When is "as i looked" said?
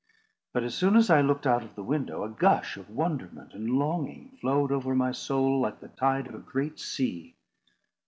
0.95-1.45